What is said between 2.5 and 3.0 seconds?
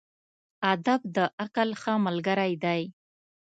دی.